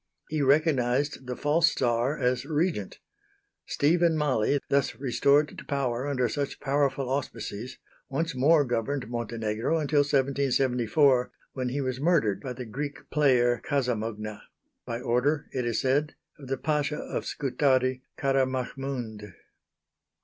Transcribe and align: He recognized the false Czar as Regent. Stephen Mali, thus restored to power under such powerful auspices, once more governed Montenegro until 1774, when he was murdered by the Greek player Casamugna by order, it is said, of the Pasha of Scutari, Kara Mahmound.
He 0.29 0.41
recognized 0.41 1.27
the 1.27 1.35
false 1.35 1.75
Czar 1.77 2.17
as 2.17 2.43
Regent. 2.47 2.97
Stephen 3.67 4.17
Mali, 4.17 4.59
thus 4.67 4.95
restored 4.95 5.55
to 5.55 5.63
power 5.65 6.07
under 6.07 6.27
such 6.27 6.59
powerful 6.59 7.07
auspices, 7.07 7.77
once 8.09 8.33
more 8.33 8.65
governed 8.65 9.09
Montenegro 9.11 9.77
until 9.77 9.99
1774, 9.99 11.31
when 11.53 11.69
he 11.69 11.81
was 11.81 12.01
murdered 12.01 12.41
by 12.41 12.53
the 12.53 12.65
Greek 12.65 13.11
player 13.11 13.61
Casamugna 13.63 14.41
by 14.87 14.99
order, 14.99 15.45
it 15.51 15.67
is 15.67 15.81
said, 15.81 16.15
of 16.39 16.47
the 16.47 16.57
Pasha 16.57 16.97
of 16.97 17.27
Scutari, 17.27 18.01
Kara 18.17 18.47
Mahmound. 18.47 19.31